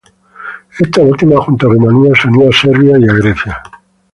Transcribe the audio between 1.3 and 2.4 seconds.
junto a Rumanía se